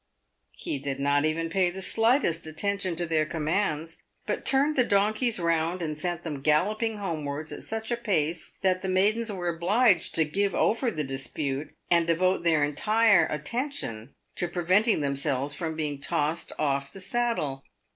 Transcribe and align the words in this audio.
He 0.55 0.79
did 0.79 0.99
not 0.99 1.25
even 1.25 1.47
pay 1.47 1.69
the 1.69 1.83
slightest 1.83 2.47
atten 2.47 2.79
tion 2.79 2.95
to 2.95 3.05
their 3.05 3.23
commands, 3.23 4.01
but 4.25 4.45
turned 4.45 4.75
the 4.75 4.83
donkeys 4.83 5.37
round, 5.37 5.83
and 5.83 5.95
sent 5.95 6.23
them 6.23 6.41
galloping 6.41 6.97
homewards 6.97 7.51
at 7.53 7.61
such 7.61 7.91
a 7.91 7.95
pace 7.95 8.53
that 8.61 8.81
the 8.81 8.87
maidens 8.87 9.31
were 9.31 9.47
obliged 9.47 10.15
to 10.15 10.25
PAVED 10.25 10.37
WITH 10.37 10.51
GOLD. 10.53 10.67
197 10.69 10.97
give 10.97 10.97
over 10.97 10.97
the 10.97 11.15
dispute, 11.15 11.75
and 11.91 12.07
devote 12.07 12.41
their 12.41 12.63
entire 12.63 13.27
attention 13.27 14.15
to 14.37 14.47
preventing 14.47 15.01
themselves 15.01 15.53
from 15.53 15.75
being 15.75 15.99
tossed 16.01 16.51
off 16.57 16.91
the 16.91 16.99
saddle. 16.99 17.63